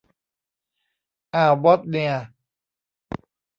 [1.33, 2.13] อ่าวบอทเนีย